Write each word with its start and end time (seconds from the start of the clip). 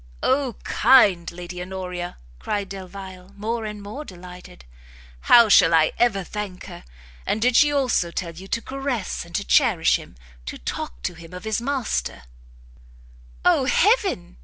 "O 0.23 0.53
kind 0.63 1.31
Lady 1.31 1.61
Honoria!" 1.61 2.17
cried 2.39 2.69
Delvile, 2.69 3.35
more 3.37 3.65
and 3.65 3.83
more 3.83 4.03
delighted, 4.03 4.65
"how 5.29 5.47
shall 5.47 5.75
I 5.75 5.91
ever 5.99 6.23
thank 6.23 6.65
her! 6.65 6.83
And 7.23 7.39
did 7.39 7.55
she 7.55 7.71
also 7.71 8.09
tell 8.09 8.33
you 8.33 8.47
to 8.47 8.63
caress 8.63 9.25
and 9.25 9.35
to 9.35 9.43
cherish 9.45 9.97
him? 9.97 10.15
to 10.47 10.57
talk 10.57 11.03
to 11.03 11.13
him 11.13 11.35
of 11.35 11.43
his 11.43 11.61
master" 11.61 12.23
"O 13.45 13.65
heaven!" 13.65 14.37